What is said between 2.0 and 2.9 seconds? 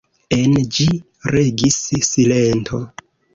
silento.